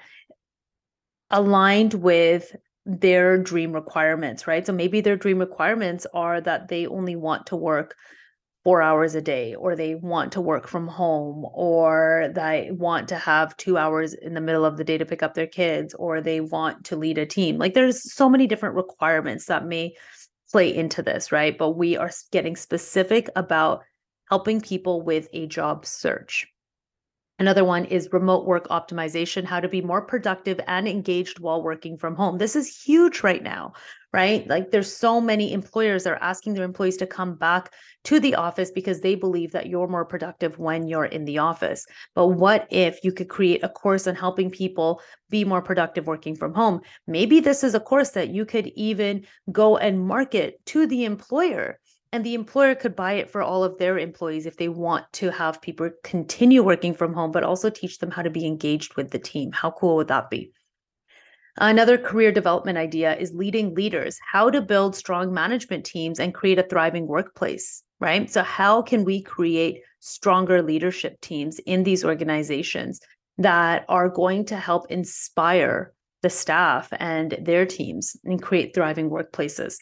aligned 1.31 1.95
with 1.95 2.55
their 2.89 3.37
dream 3.37 3.73
requirements, 3.73 4.47
right? 4.47 4.67
So 4.67 4.73
maybe 4.73 5.03
their 5.03 5.17
dream 5.17 5.39
requirements 5.39 6.07
are 6.15 6.41
that 6.41 6.69
they 6.69 6.87
only 6.87 7.17
want 7.17 7.47
to 7.49 7.57
work 7.57 7.95
four 8.65 8.81
hours 8.81 9.15
a 9.15 9.21
day, 9.21 9.55
or 9.55 9.77
they 9.77 9.95
want 9.95 10.33
to 10.33 10.41
work 10.41 10.67
from 10.67 10.89
home, 10.89 11.47
or 11.53 12.31
they 12.35 12.71
want 12.73 13.09
to 13.09 13.17
have 13.17 13.57
two 13.59 13.77
hours 13.77 14.15
in 14.15 14.35
the 14.35 14.41
middle 14.41 14.65
of 14.65 14.79
the 14.79 14.85
day 14.85 14.97
to 14.99 15.05
pick 15.05 15.23
up 15.23 15.35
their 15.35 15.47
kids, 15.47 15.95
or 15.95 16.21
they 16.21 16.41
want 16.41 16.85
to 16.87 16.97
lead 16.97 17.19
a 17.19 17.27
team. 17.27 17.59
Like 17.59 17.75
there's 17.75 18.13
so 18.13 18.29
many 18.29 18.47
different 18.47 18.75
requirements 18.75 19.47
that 19.47 19.67
may 19.67 19.95
play 20.51 20.75
into 20.75 21.03
this, 21.03 21.31
right? 21.31 21.57
But 21.57 21.73
we 21.73 21.97
are 21.99 22.11
getting 22.33 22.57
specific 22.57 23.29
about 23.37 23.83
helping 24.31 24.61
people 24.63 25.03
with 25.03 25.29
a 25.35 25.47
job 25.47 25.85
search. 25.85 26.47
Another 27.41 27.65
one 27.65 27.85
is 27.85 28.09
remote 28.13 28.47
work 28.47 28.67
optimization, 28.69 29.45
how 29.45 29.61
to 29.61 29.69
be 29.69 29.81
more 29.81 30.03
productive 30.03 30.61
and 30.67 30.89
engaged 30.89 31.39
while 31.39 31.63
working 31.63 31.97
from 31.97 32.17
home. 32.17 32.39
This 32.39 32.57
is 32.57 32.83
huge 32.83 33.23
right 33.23 33.45
now, 33.45 33.75
right? 34.13 34.45
Like 34.49 34.73
there's 34.73 34.93
so 34.93 35.21
many 35.21 35.53
employers 35.53 36.03
that 36.03 36.15
are 36.15 36.23
asking 36.23 36.55
their 36.55 36.65
employees 36.65 36.97
to 36.97 37.07
come 37.07 37.37
back 37.37 37.73
to 38.05 38.19
the 38.19 38.35
office 38.35 38.73
because 38.73 39.01
they 39.01 39.15
believe 39.15 39.53
that 39.53 39.69
you're 39.69 39.87
more 39.87 40.05
productive 40.05 40.59
when 40.59 40.89
you're 40.89 41.05
in 41.05 41.27
the 41.27 41.39
office. 41.39 41.87
But 42.17 42.29
what 42.29 42.67
if 42.71 43.05
you 43.05 43.13
could 43.13 43.29
create 43.29 43.63
a 43.63 43.69
course 43.69 44.09
on 44.09 44.17
helping 44.17 44.51
people 44.51 45.01
be 45.31 45.45
more 45.45 45.63
productive 45.63 46.09
working 46.09 46.35
from 46.35 46.55
home? 46.55 46.81
Maybe 47.07 47.39
this 47.39 47.63
is 47.63 47.75
a 47.75 47.81
course 47.81 48.11
that 48.11 48.31
you 48.31 48.47
could 48.47 48.67
even 48.75 49.25
go 49.53 49.77
and 49.77 50.05
market 50.05 50.65
to 50.67 50.89
the 50.89 51.05
employer 51.05 51.79
and 52.13 52.25
the 52.25 52.35
employer 52.35 52.75
could 52.75 52.97
buy 52.97 53.15
it 53.15 53.31
for 53.31 53.43
all 53.43 53.65
of 53.65 53.79
their 53.79 53.99
employees 53.99 54.47
if 54.47 54.57
they 54.57 54.69
want 54.69 55.05
to 55.15 55.31
have 55.31 55.61
people 55.61 55.91
continue 56.03 56.63
working 56.63 56.95
from 56.95 57.13
home 57.13 57.33
but 57.33 57.45
also 57.45 57.71
teach 57.71 57.99
them 57.99 58.11
how 58.11 58.23
to 58.23 58.31
be 58.31 58.47
engaged 58.47 58.97
with 58.97 59.11
the 59.11 59.19
team. 59.19 59.53
How 59.53 59.71
cool 59.71 59.97
would 59.97 60.09
that 60.09 60.31
be? 60.31 60.53
Another 61.59 61.99
career 61.99 62.31
development 62.31 62.79
idea 62.79 63.17
is 63.17 63.35
leading 63.35 63.75
leaders 63.75 64.19
how 64.33 64.49
to 64.49 64.63
build 64.63 64.95
strong 64.95 65.35
management 65.35 65.85
teams 65.85 66.21
and 66.21 66.33
create 66.33 66.59
a 66.59 66.63
thriving 66.63 67.07
workplace 67.07 67.83
right? 68.01 68.31
So 68.31 68.43
how 68.43 68.83
can 68.83 69.05
we 69.05 69.23
create 69.23 69.83
stronger 70.01 70.63
leadership 70.63 71.21
teams 71.21 71.59
in 71.61 71.83
these 71.83 72.05
organizations 72.05 73.01
that 73.39 73.85
are 73.89 74.09
going 74.09 74.45
to 74.47 74.57
help 74.57 74.91
inspire 74.91 75.93
the 76.23 76.31
staff 76.31 76.89
and 76.99 77.37
their 77.41 77.65
teams 77.65 78.17
and 78.25 78.43
create 78.43 78.75
thriving 78.75 79.11
workplaces 79.11 79.77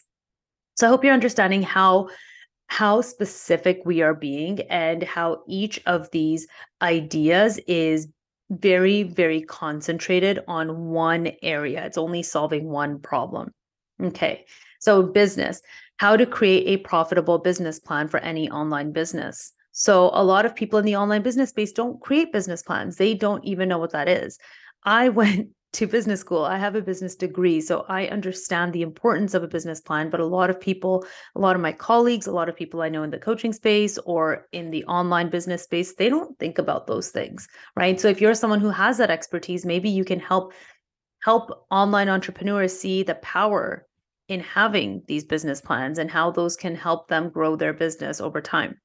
so 0.77 0.87
I 0.87 0.89
hope 0.89 1.03
you're 1.03 1.13
understanding 1.13 1.63
how 1.63 2.09
how 2.69 2.99
specific 3.01 3.81
we 3.85 4.01
are 4.01 4.13
being 4.13 4.61
and 4.69 5.01
how 5.03 5.41
each 5.47 5.79
of 5.85 6.11
these 6.11 6.47
ideas 6.81 7.59
is 7.67 8.07
very 8.49 9.03
very 9.03 9.41
concentrated 9.41 10.39
on 10.47 10.87
one 10.87 11.31
area. 11.41 11.85
It's 11.85 11.97
only 11.97 12.23
solving 12.23 12.65
one 12.69 12.99
problem. 12.99 13.51
Okay. 14.01 14.45
So, 14.79 15.01
business, 15.01 15.61
how 15.97 16.15
to 16.15 16.25
create 16.25 16.67
a 16.67 16.83
profitable 16.83 17.39
business 17.39 17.79
plan 17.79 18.07
for 18.07 18.19
any 18.19 18.49
online 18.49 18.91
business. 18.91 19.51
So, 19.71 20.11
a 20.13 20.23
lot 20.23 20.45
of 20.45 20.55
people 20.55 20.77
in 20.77 20.85
the 20.85 20.95
online 20.95 21.23
business 21.23 21.49
space 21.49 21.71
don't 21.71 21.99
create 22.01 22.31
business 22.31 22.61
plans, 22.61 22.97
they 22.97 23.15
don't 23.15 23.43
even 23.43 23.69
know 23.69 23.79
what 23.79 23.91
that 23.93 24.07
is. 24.07 24.37
I 24.83 25.09
went 25.21 25.49
to 25.73 25.87
business 25.87 26.21
school. 26.21 26.43
I 26.43 26.57
have 26.57 26.75
a 26.75 26.81
business 26.81 27.15
degree, 27.15 27.61
so 27.61 27.85
I 27.87 28.07
understand 28.07 28.73
the 28.73 28.81
importance 28.81 29.33
of 29.33 29.43
a 29.43 29.47
business 29.47 29.81
plan. 29.81 30.09
But 30.09 30.19
a 30.19 30.25
lot 30.25 30.49
of 30.49 30.59
people, 30.59 31.05
a 31.35 31.39
lot 31.39 31.55
of 31.55 31.61
my 31.61 31.71
colleagues, 31.71 32.27
a 32.27 32.31
lot 32.31 32.49
of 32.49 32.55
people 32.55 32.81
I 32.81 32.89
know 32.89 33.03
in 33.03 33.11
the 33.11 33.19
coaching 33.19 33.53
space 33.53 33.97
or 34.05 34.47
in 34.51 34.71
the 34.71 34.85
online 34.85 35.29
business 35.29 35.63
space, 35.63 35.95
they 35.95 36.09
don't 36.09 36.37
think 36.39 36.57
about 36.57 36.87
those 36.87 37.09
things, 37.09 37.47
right? 37.75 37.99
So 37.99 38.07
if 38.07 38.21
you're 38.21 38.33
someone 38.33 38.61
who 38.61 38.69
has 38.69 38.97
that 38.97 39.11
expertise, 39.11 39.65
maybe 39.65 39.89
you 39.89 40.05
can 40.05 40.19
help 40.19 40.53
help 41.23 41.65
online 41.71 42.09
entrepreneurs 42.09 42.77
see 42.77 43.03
the 43.03 43.15
power 43.15 43.85
in 44.27 44.39
having 44.39 45.01
these 45.07 45.25
business 45.25 45.61
plans 45.61 45.99
and 45.99 46.11
how 46.11 46.31
those 46.31 46.55
can 46.55 46.75
help 46.75 47.07
them 47.07 47.29
grow 47.29 47.55
their 47.55 47.73
business 47.73 48.21
over 48.21 48.41
time. 48.41 48.79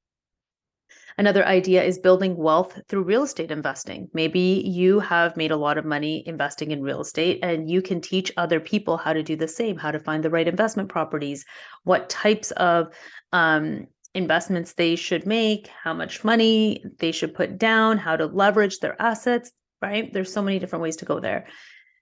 Another 1.17 1.45
idea 1.45 1.83
is 1.83 1.99
building 1.99 2.35
wealth 2.35 2.79
through 2.87 3.03
real 3.03 3.23
estate 3.23 3.51
investing. 3.51 4.09
Maybe 4.13 4.63
you 4.65 4.99
have 4.99 5.37
made 5.37 5.51
a 5.51 5.57
lot 5.57 5.77
of 5.77 5.85
money 5.85 6.23
investing 6.25 6.71
in 6.71 6.81
real 6.81 7.01
estate 7.01 7.39
and 7.43 7.69
you 7.69 7.81
can 7.81 8.01
teach 8.01 8.31
other 8.35 8.59
people 8.59 8.97
how 8.97 9.13
to 9.13 9.21
do 9.21 9.35
the 9.35 9.47
same, 9.47 9.77
how 9.77 9.91
to 9.91 9.99
find 9.99 10.23
the 10.23 10.31
right 10.31 10.47
investment 10.47 10.89
properties, 10.89 11.45
what 11.83 12.09
types 12.09 12.49
of 12.51 12.93
um, 13.31 13.85
investments 14.15 14.73
they 14.73 14.95
should 14.95 15.25
make, 15.25 15.67
how 15.67 15.93
much 15.93 16.23
money 16.23 16.83
they 16.97 17.11
should 17.11 17.35
put 17.35 17.57
down, 17.57 17.97
how 17.97 18.15
to 18.15 18.25
leverage 18.25 18.79
their 18.79 18.99
assets, 18.99 19.51
right? 19.81 20.11
There's 20.13 20.33
so 20.33 20.41
many 20.41 20.59
different 20.59 20.81
ways 20.81 20.95
to 20.97 21.05
go 21.05 21.19
there. 21.19 21.45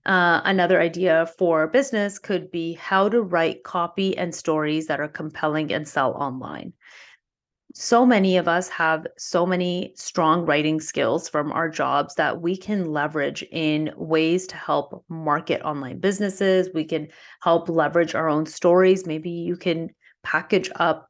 Uh, 0.05 0.41
another 0.45 0.81
idea 0.81 1.27
for 1.37 1.67
business 1.67 2.17
could 2.17 2.49
be 2.49 2.73
how 2.73 3.07
to 3.07 3.21
write 3.21 3.63
copy 3.63 4.17
and 4.17 4.33
stories 4.33 4.87
that 4.87 4.99
are 4.99 5.07
compelling 5.07 5.71
and 5.71 5.87
sell 5.87 6.13
online. 6.13 6.73
So 7.73 8.05
many 8.05 8.37
of 8.37 8.47
us 8.47 8.67
have 8.69 9.07
so 9.17 9.45
many 9.45 9.93
strong 9.95 10.45
writing 10.45 10.79
skills 10.79 11.29
from 11.29 11.51
our 11.51 11.69
jobs 11.69 12.15
that 12.15 12.41
we 12.41 12.57
can 12.57 12.91
leverage 12.91 13.43
in 13.51 13.91
ways 13.95 14.47
to 14.47 14.55
help 14.55 15.05
market 15.07 15.61
online 15.61 15.99
businesses. 15.99 16.69
We 16.73 16.83
can 16.83 17.07
help 17.41 17.69
leverage 17.69 18.13
our 18.13 18.27
own 18.27 18.45
stories. 18.45 19.05
Maybe 19.05 19.29
you 19.29 19.55
can 19.55 19.89
package 20.23 20.69
up 20.75 21.09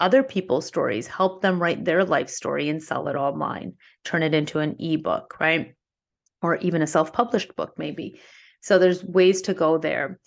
other 0.00 0.22
people's 0.22 0.66
stories, 0.66 1.06
help 1.06 1.42
them 1.42 1.60
write 1.60 1.84
their 1.84 2.04
life 2.04 2.28
story 2.28 2.68
and 2.68 2.82
sell 2.82 3.08
it 3.08 3.16
online, 3.16 3.74
turn 4.04 4.22
it 4.22 4.34
into 4.34 4.60
an 4.60 4.76
ebook, 4.78 5.40
right? 5.40 5.74
or 6.42 6.56
even 6.56 6.82
a 6.82 6.86
self 6.86 7.12
published 7.12 7.54
book, 7.56 7.74
maybe. 7.76 8.20
So 8.60 8.78
there's 8.78 9.04
ways 9.04 9.42
to 9.42 9.54
go 9.54 9.78
there. 9.78 10.18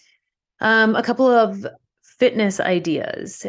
Um, 0.59 0.95
a 0.95 1.03
couple 1.03 1.27
of 1.27 1.65
fitness 2.01 2.59
ideas. 2.59 3.45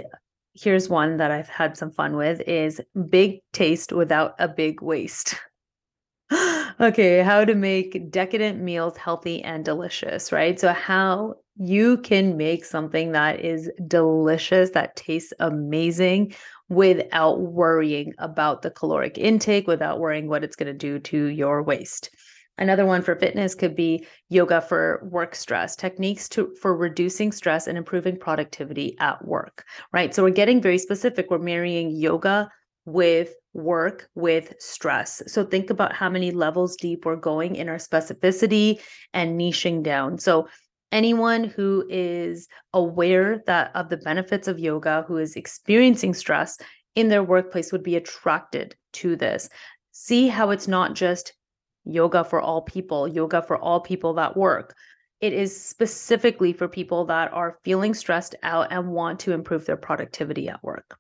Here's 0.55 0.89
one 0.89 1.17
that 1.17 1.31
I've 1.31 1.49
had 1.49 1.77
some 1.77 1.91
fun 1.91 2.17
with 2.17 2.41
is 2.43 2.81
big 3.09 3.41
taste 3.53 3.93
without 3.93 4.35
a 4.39 4.49
big 4.49 4.83
waste. 4.83 5.37
okay, 6.81 7.23
how 7.23 7.45
to 7.45 7.55
make 7.55 8.11
decadent 8.11 8.61
meals 8.61 8.97
healthy 8.97 9.43
and 9.43 9.65
delicious, 9.65 10.31
right? 10.33 10.59
So 10.59 10.73
how 10.73 11.35
you 11.57 11.99
can 11.99 12.37
make 12.37 12.65
something 12.65 13.13
that 13.13 13.41
is 13.41 13.71
delicious, 13.87 14.71
that 14.71 14.97
tastes 14.97 15.33
amazing 15.41 16.35
without 16.69 17.41
worrying 17.41 18.15
about 18.19 18.63
the 18.63 18.71
caloric 18.71 19.19
intake, 19.19 19.67
without 19.67 20.01
worrying 20.01 20.29
what 20.29 20.45
it's 20.45 20.57
going 20.57 20.67
to 20.67 20.73
do 20.73 20.99
to 20.99 21.27
your 21.27 21.63
waist. 21.63 22.11
Another 22.59 22.85
one 22.85 23.03
for 23.03 23.17
fitness 23.17 23.55
could 23.55 23.75
be 23.75 24.07
yoga 24.29 24.61
for 24.61 25.09
work 25.11 25.35
stress, 25.35 25.75
techniques 25.75 26.29
to 26.31 26.55
for 26.61 26.77
reducing 26.77 27.33
stress 27.33 27.67
and 27.67 27.79
improving 27.79 28.19
productivity 28.19 28.97
at 29.01 29.25
work, 29.25 29.65
right? 29.93 30.15
So 30.15 30.23
we're 30.23 30.31
getting 30.31 30.61
very 30.61 30.79
specific. 30.79 31.31
We're 31.31 31.39
marrying 31.39 31.91
yoga 31.91 32.51
with 32.85 33.35
work 33.55 34.09
with 34.15 34.55
stress. 34.59 35.23
So 35.27 35.45
think 35.45 35.71
about 35.71 35.93
how 35.93 36.09
many 36.09 36.31
levels 36.31 36.77
deep 36.77 37.05
we're 37.05 37.17
going 37.17 37.57
in 37.57 37.69
our 37.69 37.77
specificity 37.77 38.81
and 39.13 39.39
niching 39.39 39.83
down. 39.83 40.19
So 40.19 40.49
anyone 40.91 41.45
who 41.45 41.87
is 41.89 42.49
aware 42.73 43.43
that 43.47 43.71
of 43.75 43.89
the 43.89 43.97
benefits 43.97 44.49
of 44.49 44.59
yoga, 44.59 45.05
who 45.09 45.17
is 45.17 45.37
experiencing 45.37 46.15
stress 46.15 46.59
in 46.95 47.09
their 47.09 47.23
workplace 47.23 47.73
would 47.73 47.83
be 47.83 47.97
attracted 47.97 48.77
to 48.95 49.17
this. 49.17 49.49
See 49.93 50.29
how 50.29 50.51
it's 50.51 50.69
not 50.69 50.95
just 50.95 51.33
yoga 51.85 52.25
for 52.25 52.41
all 52.41 52.63
people, 52.63 53.09
yoga 53.09 53.43
for 53.43 53.57
all 53.57 53.81
people 53.81 54.15
that 54.15 54.37
work. 54.37 54.75
It 55.21 55.33
is 55.33 55.65
specifically 55.65 56.53
for 56.53 56.67
people 56.67 57.05
that 57.07 57.33
are 57.33 57.59
feeling 57.63 57.95
stressed 57.95 58.35
out 58.43 58.69
and 58.73 58.89
want 58.89 59.21
to 59.21 59.33
improve 59.33 59.67
their 59.67 59.77
productivity 59.77 60.49
at 60.49 60.63
work. 60.65 60.99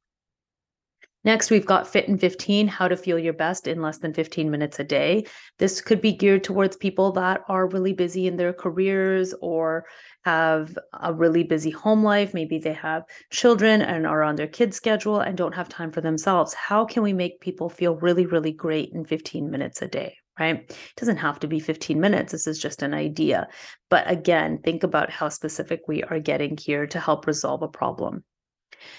Next, 1.24 1.50
we've 1.50 1.66
got 1.66 1.86
Fit 1.86 2.08
in 2.08 2.18
15, 2.18 2.66
how 2.66 2.88
to 2.88 2.96
feel 2.96 3.16
your 3.16 3.32
best 3.32 3.68
in 3.68 3.80
less 3.80 3.98
than 3.98 4.12
15 4.12 4.50
minutes 4.50 4.80
a 4.80 4.84
day. 4.84 5.24
This 5.58 5.80
could 5.80 6.00
be 6.00 6.12
geared 6.12 6.42
towards 6.42 6.76
people 6.76 7.12
that 7.12 7.42
are 7.48 7.68
really 7.68 7.92
busy 7.92 8.26
in 8.26 8.36
their 8.36 8.52
careers 8.52 9.32
or 9.40 9.84
have 10.24 10.76
a 11.00 11.14
really 11.14 11.44
busy 11.44 11.70
home 11.70 12.02
life. 12.02 12.34
Maybe 12.34 12.58
they 12.58 12.72
have 12.72 13.04
children 13.30 13.82
and 13.82 14.04
are 14.04 14.24
on 14.24 14.34
their 14.34 14.48
kids' 14.48 14.76
schedule 14.76 15.20
and 15.20 15.36
don't 15.36 15.54
have 15.54 15.68
time 15.68 15.92
for 15.92 16.00
themselves. 16.00 16.54
How 16.54 16.84
can 16.84 17.04
we 17.04 17.12
make 17.12 17.40
people 17.40 17.68
feel 17.68 17.94
really, 17.96 18.26
really 18.26 18.52
great 18.52 18.90
in 18.92 19.04
15 19.04 19.48
minutes 19.48 19.80
a 19.80 19.86
day? 19.86 20.16
Right? 20.38 20.60
It 20.68 20.76
doesn't 20.96 21.18
have 21.18 21.40
to 21.40 21.48
be 21.48 21.60
15 21.60 22.00
minutes. 22.00 22.32
This 22.32 22.46
is 22.46 22.58
just 22.58 22.82
an 22.82 22.94
idea. 22.94 23.48
But 23.90 24.10
again, 24.10 24.58
think 24.58 24.82
about 24.82 25.10
how 25.10 25.28
specific 25.28 25.82
we 25.86 26.02
are 26.04 26.20
getting 26.20 26.56
here 26.56 26.86
to 26.86 27.00
help 27.00 27.26
resolve 27.26 27.62
a 27.62 27.68
problem. 27.68 28.24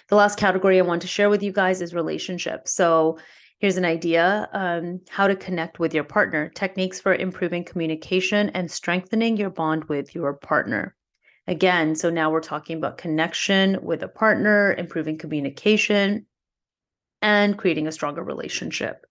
The 0.10 0.16
last 0.16 0.38
category 0.38 0.80
I 0.80 0.84
want 0.84 1.02
to 1.02 1.08
share 1.08 1.30
with 1.30 1.44
you 1.44 1.52
guys 1.52 1.82
is 1.82 1.94
relationships. 1.94 2.74
So 2.74 3.18
here's 3.60 3.78
an 3.78 3.86
idea 3.86 4.50
um, 4.54 5.02
how 5.10 5.28
to 5.28 5.36
connect 5.36 5.80
with 5.80 5.94
your 5.94 6.04
partner, 6.04 6.50
techniques 6.50 7.00
for 7.00 7.16
improving 7.16 7.63
communication 7.63 8.50
and 8.50 8.70
strengthening 8.70 9.38
your 9.38 9.50
bond 9.50 9.86
with 9.86 10.16
your 10.16 10.34
partner. 10.34 10.96
Again, 11.48 11.96
so 11.96 12.10
now 12.10 12.32
we're 12.32 12.40
talking 12.40 12.78
about 12.78 12.98
connection 12.98 13.78
with 13.82 14.02
a 14.02 14.08
partner, 14.08 14.74
improving 14.78 15.18
communication, 15.18 16.25
and 17.22 17.58
creating 17.58 17.88
a 17.88 17.92
stronger 17.92 18.24
relationship. 18.24 19.06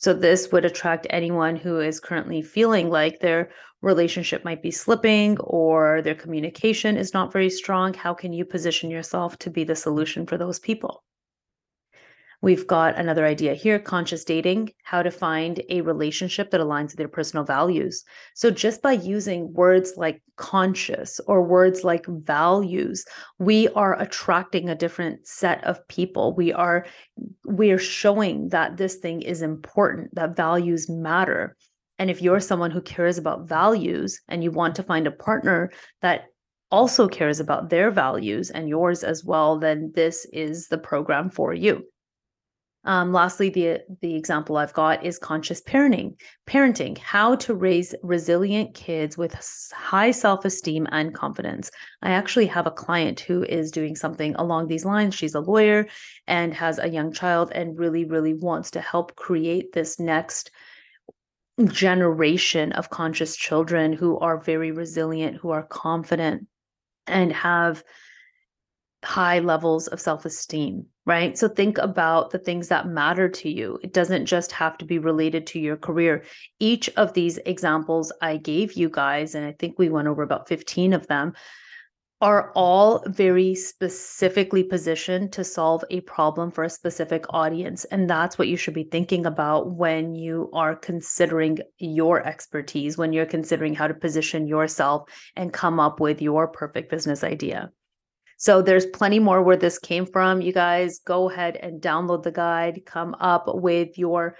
So 0.00 0.14
this 0.14 0.50
would 0.50 0.64
attract 0.64 1.06
anyone 1.10 1.56
who 1.56 1.78
is 1.78 2.00
currently 2.00 2.40
feeling 2.40 2.88
like 2.88 3.20
their 3.20 3.50
relationship 3.82 4.44
might 4.46 4.62
be 4.62 4.70
slipping 4.70 5.38
or 5.40 6.00
their 6.00 6.14
communication 6.14 6.96
is 6.96 7.12
not 7.12 7.32
very 7.32 7.50
strong. 7.50 7.92
How 7.92 8.14
can 8.14 8.32
you 8.32 8.46
position 8.46 8.90
yourself 8.90 9.38
to 9.40 9.50
be 9.50 9.62
the 9.62 9.76
solution 9.76 10.26
for 10.26 10.38
those 10.38 10.58
people? 10.58 11.04
We've 12.42 12.66
got 12.66 12.98
another 12.98 13.26
idea 13.26 13.52
here 13.52 13.78
conscious 13.78 14.24
dating, 14.24 14.72
how 14.82 15.02
to 15.02 15.10
find 15.10 15.62
a 15.68 15.82
relationship 15.82 16.50
that 16.50 16.60
aligns 16.60 16.92
with 16.92 17.00
your 17.00 17.08
personal 17.08 17.44
values. 17.44 18.02
So, 18.34 18.50
just 18.50 18.80
by 18.80 18.92
using 18.92 19.52
words 19.52 19.94
like 19.98 20.22
conscious 20.36 21.20
or 21.26 21.42
words 21.42 21.84
like 21.84 22.06
values, 22.06 23.04
we 23.38 23.68
are 23.68 24.00
attracting 24.00 24.70
a 24.70 24.74
different 24.74 25.26
set 25.26 25.62
of 25.64 25.86
people. 25.88 26.34
We 26.34 26.50
are 26.52 26.86
we 27.44 27.72
are 27.72 27.78
showing 27.78 28.48
that 28.48 28.78
this 28.78 28.96
thing 28.96 29.20
is 29.20 29.42
important, 29.42 30.14
that 30.14 30.34
values 30.34 30.88
matter. 30.88 31.56
And 31.98 32.10
if 32.10 32.22
you're 32.22 32.40
someone 32.40 32.70
who 32.70 32.80
cares 32.80 33.18
about 33.18 33.46
values 33.46 34.22
and 34.28 34.42
you 34.42 34.50
want 34.50 34.74
to 34.76 34.82
find 34.82 35.06
a 35.06 35.10
partner 35.10 35.70
that 36.00 36.28
also 36.70 37.06
cares 37.06 37.40
about 37.40 37.68
their 37.68 37.90
values 37.90 38.48
and 38.50 38.66
yours 38.66 39.04
as 39.04 39.24
well, 39.24 39.58
then 39.58 39.92
this 39.94 40.26
is 40.32 40.68
the 40.68 40.78
program 40.78 41.28
for 41.28 41.52
you. 41.52 41.84
Um, 42.84 43.12
lastly, 43.12 43.50
the 43.50 43.80
the 44.00 44.14
example 44.14 44.56
I've 44.56 44.72
got 44.72 45.04
is 45.04 45.18
conscious 45.18 45.60
parenting. 45.60 46.18
Parenting, 46.46 46.96
how 46.96 47.34
to 47.36 47.54
raise 47.54 47.94
resilient 48.02 48.74
kids 48.74 49.18
with 49.18 49.34
high 49.74 50.10
self 50.10 50.44
esteem 50.46 50.86
and 50.90 51.14
confidence. 51.14 51.70
I 52.02 52.12
actually 52.12 52.46
have 52.46 52.66
a 52.66 52.70
client 52.70 53.20
who 53.20 53.44
is 53.44 53.70
doing 53.70 53.96
something 53.96 54.34
along 54.36 54.68
these 54.68 54.86
lines. 54.86 55.14
She's 55.14 55.34
a 55.34 55.40
lawyer 55.40 55.88
and 56.26 56.54
has 56.54 56.78
a 56.78 56.88
young 56.88 57.12
child, 57.12 57.52
and 57.54 57.78
really, 57.78 58.06
really 58.06 58.34
wants 58.34 58.70
to 58.72 58.80
help 58.80 59.14
create 59.14 59.72
this 59.72 60.00
next 60.00 60.50
generation 61.66 62.72
of 62.72 62.88
conscious 62.88 63.36
children 63.36 63.92
who 63.92 64.18
are 64.20 64.40
very 64.40 64.72
resilient, 64.72 65.36
who 65.36 65.50
are 65.50 65.64
confident, 65.64 66.46
and 67.06 67.30
have 67.32 67.84
high 69.04 69.38
levels 69.38 69.86
of 69.88 70.00
self 70.00 70.24
esteem, 70.24 70.86
right? 71.06 71.36
So 71.36 71.48
think 71.48 71.78
about 71.78 72.30
the 72.30 72.38
things 72.38 72.68
that 72.68 72.86
matter 72.86 73.28
to 73.28 73.50
you. 73.50 73.78
It 73.82 73.92
doesn't 73.92 74.26
just 74.26 74.52
have 74.52 74.76
to 74.78 74.84
be 74.84 74.98
related 74.98 75.46
to 75.48 75.58
your 75.58 75.76
career. 75.76 76.24
Each 76.58 76.88
of 76.96 77.12
these 77.14 77.38
examples 77.38 78.12
I 78.20 78.36
gave 78.36 78.74
you 78.74 78.88
guys, 78.90 79.34
and 79.34 79.46
I 79.46 79.52
think 79.52 79.78
we 79.78 79.88
went 79.88 80.08
over 80.08 80.22
about 80.22 80.48
15 80.48 80.92
of 80.92 81.06
them, 81.06 81.32
are 82.22 82.52
all 82.54 83.02
very 83.06 83.54
specifically 83.54 84.62
positioned 84.62 85.32
to 85.32 85.42
solve 85.42 85.82
a 85.88 86.02
problem 86.02 86.50
for 86.50 86.64
a 86.64 86.70
specific 86.70 87.24
audience. 87.30 87.84
And 87.86 88.10
that's 88.10 88.36
what 88.36 88.48
you 88.48 88.58
should 88.58 88.74
be 88.74 88.84
thinking 88.84 89.24
about 89.24 89.70
when 89.70 90.14
you 90.14 90.50
are 90.52 90.76
considering 90.76 91.60
your 91.78 92.26
expertise, 92.26 92.98
when 92.98 93.14
you're 93.14 93.24
considering 93.24 93.74
how 93.74 93.88
to 93.88 93.94
position 93.94 94.46
yourself 94.46 95.08
and 95.34 95.50
come 95.50 95.80
up 95.80 95.98
with 95.98 96.20
your 96.20 96.46
perfect 96.48 96.90
business 96.90 97.24
idea. 97.24 97.70
So 98.40 98.62
there's 98.62 98.86
plenty 98.86 99.18
more 99.18 99.42
where 99.42 99.56
this 99.56 99.78
came 99.78 100.06
from. 100.06 100.40
You 100.40 100.52
guys 100.52 100.98
go 101.04 101.30
ahead 101.30 101.56
and 101.56 101.80
download 101.80 102.22
the 102.22 102.32
guide, 102.32 102.82
come 102.86 103.14
up 103.20 103.44
with 103.46 103.98
your 103.98 104.36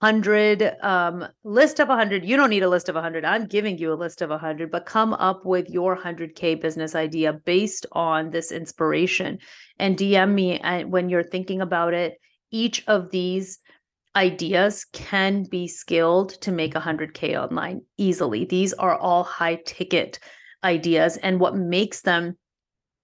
100 0.00 0.76
um, 0.82 1.28
list 1.44 1.78
of 1.78 1.86
100 1.86 2.24
you 2.24 2.36
don't 2.36 2.50
need 2.50 2.64
a 2.64 2.68
list 2.68 2.88
of 2.88 2.96
100 2.96 3.24
i'm 3.24 3.46
giving 3.46 3.78
you 3.78 3.92
a 3.92 3.94
list 3.94 4.20
of 4.20 4.30
100 4.30 4.68
but 4.68 4.84
come 4.84 5.12
up 5.12 5.44
with 5.44 5.70
your 5.70 5.96
100k 5.96 6.60
business 6.60 6.96
idea 6.96 7.32
based 7.32 7.86
on 7.92 8.30
this 8.30 8.50
inspiration 8.50 9.38
and 9.78 9.96
dm 9.96 10.32
me 10.32 10.60
when 10.86 11.08
you're 11.08 11.22
thinking 11.22 11.60
about 11.60 11.94
it. 11.94 12.18
Each 12.50 12.84
of 12.86 13.10
these 13.10 13.58
ideas 14.14 14.84
can 14.92 15.44
be 15.44 15.66
scaled 15.66 16.30
to 16.42 16.52
make 16.52 16.74
100k 16.74 17.40
online 17.42 17.80
easily. 17.96 18.44
These 18.44 18.74
are 18.74 18.96
all 18.96 19.24
high 19.24 19.58
ticket 19.64 20.18
ideas 20.62 21.16
and 21.16 21.40
what 21.40 21.56
makes 21.56 22.02
them 22.02 22.36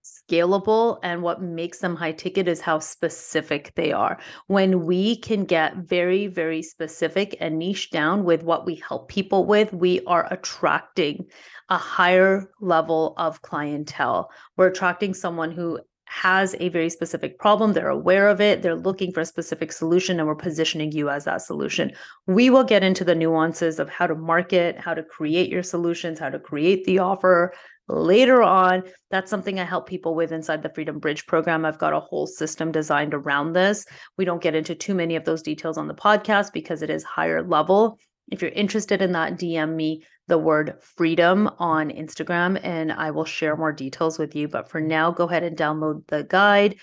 scalable 0.08 0.98
and 1.02 1.22
what 1.22 1.42
makes 1.42 1.78
them 1.78 1.94
high 1.94 2.12
ticket 2.12 2.48
is 2.48 2.60
how 2.60 2.78
specific 2.78 3.72
they 3.74 3.92
are. 3.92 4.18
When 4.46 4.84
we 4.86 5.16
can 5.16 5.44
get 5.44 5.76
very, 5.76 6.26
very 6.26 6.62
specific 6.62 7.36
and 7.40 7.58
niche 7.58 7.90
down 7.90 8.24
with 8.24 8.42
what 8.42 8.64
we 8.64 8.76
help 8.76 9.08
people 9.08 9.44
with, 9.44 9.72
we 9.72 10.00
are 10.06 10.26
attracting 10.30 11.26
a 11.68 11.76
higher 11.76 12.50
level 12.60 13.14
of 13.18 13.42
clientele. 13.42 14.30
We're 14.56 14.68
attracting 14.68 15.14
someone 15.14 15.50
who 15.50 15.80
has 16.10 16.56
a 16.58 16.70
very 16.70 16.88
specific 16.88 17.38
problem. 17.38 17.74
They're 17.74 17.90
aware 17.90 18.28
of 18.28 18.40
it. 18.40 18.62
They're 18.62 18.74
looking 18.74 19.12
for 19.12 19.20
a 19.20 19.26
specific 19.26 19.72
solution, 19.72 20.18
and 20.18 20.26
we're 20.26 20.34
positioning 20.34 20.90
you 20.90 21.10
as 21.10 21.24
that 21.24 21.42
solution. 21.42 21.92
We 22.26 22.48
will 22.48 22.64
get 22.64 22.82
into 22.82 23.04
the 23.04 23.14
nuances 23.14 23.78
of 23.78 23.90
how 23.90 24.06
to 24.06 24.14
market, 24.14 24.78
how 24.78 24.94
to 24.94 25.02
create 25.02 25.50
your 25.50 25.62
solutions, 25.62 26.18
how 26.18 26.30
to 26.30 26.38
create 26.38 26.84
the 26.84 26.98
offer, 26.98 27.52
later 27.88 28.42
on. 28.42 28.84
That's 29.10 29.30
something 29.30 29.58
I 29.58 29.64
help 29.64 29.88
people 29.88 30.14
with 30.14 30.32
inside 30.32 30.62
the 30.62 30.68
Freedom 30.68 30.98
Bridge 30.98 31.26
program. 31.26 31.64
I've 31.64 31.78
got 31.78 31.92
a 31.92 32.00
whole 32.00 32.26
system 32.26 32.70
designed 32.70 33.14
around 33.14 33.52
this. 33.52 33.86
We 34.16 34.24
don't 34.24 34.42
get 34.42 34.54
into 34.54 34.74
too 34.74 34.94
many 34.94 35.16
of 35.16 35.24
those 35.24 35.42
details 35.42 35.78
on 35.78 35.88
the 35.88 35.94
podcast 35.94 36.52
because 36.52 36.82
it 36.82 36.90
is 36.90 37.04
higher 37.04 37.42
level. 37.42 37.98
If 38.30 38.42
you're 38.42 38.50
interested 38.50 39.00
in 39.00 39.12
that, 39.12 39.38
DM 39.38 39.74
me 39.74 40.04
the 40.26 40.38
word 40.38 40.74
freedom 40.80 41.48
on 41.58 41.88
Instagram 41.88 42.60
and 42.62 42.92
I 42.92 43.10
will 43.10 43.24
share 43.24 43.56
more 43.56 43.72
details 43.72 44.18
with 44.18 44.36
you. 44.36 44.46
But 44.46 44.68
for 44.68 44.80
now, 44.80 45.10
go 45.10 45.24
ahead 45.24 45.42
and 45.42 45.56
download 45.56 46.06
the 46.06 46.24
guide 46.24 46.76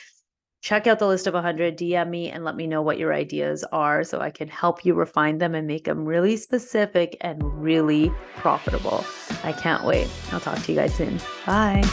check 0.66 0.88
out 0.88 0.98
the 0.98 1.06
list 1.06 1.28
of 1.28 1.36
100, 1.36 1.78
DM 1.78 2.10
me 2.10 2.32
and 2.32 2.44
let 2.44 2.56
me 2.56 2.66
know 2.66 2.82
what 2.82 2.98
your 2.98 3.14
ideas 3.14 3.64
are 3.72 4.04
so 4.04 4.20
I 4.20 4.32
can 4.32 4.48
help 4.48 4.84
you 4.84 4.96
refine 4.96 5.38
them 5.38 5.54
and 5.54 5.68
make 5.68 5.84
them 5.84 6.06
really 6.06 6.36
specific 6.38 7.16
and 7.22 7.40
really 7.62 8.12
profitable. 8.38 9.06
I 9.44 9.52
can't 9.52 9.86
wait. 9.86 10.10
I'll 10.32 10.40
talk 10.40 10.60
to 10.64 10.72
you 10.72 10.80
guys 10.80 10.96
soon. 10.96 11.20
Bye. 11.46 11.84